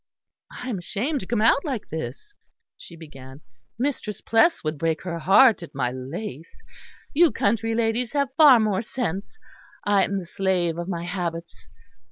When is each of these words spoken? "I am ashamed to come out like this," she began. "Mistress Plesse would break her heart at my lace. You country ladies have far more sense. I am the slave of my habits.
"I 0.51 0.67
am 0.67 0.79
ashamed 0.79 1.19
to 1.19 1.27
come 1.27 1.43
out 1.43 1.63
like 1.63 1.89
this," 1.89 2.33
she 2.75 2.95
began. 2.95 3.41
"Mistress 3.77 4.19
Plesse 4.19 4.63
would 4.63 4.79
break 4.79 5.03
her 5.03 5.19
heart 5.19 5.61
at 5.61 5.75
my 5.75 5.91
lace. 5.91 6.55
You 7.13 7.31
country 7.31 7.75
ladies 7.75 8.13
have 8.13 8.33
far 8.35 8.59
more 8.59 8.81
sense. 8.81 9.37
I 9.85 10.03
am 10.05 10.17
the 10.17 10.25
slave 10.25 10.79
of 10.79 10.87
my 10.89 11.03
habits. 11.05 11.67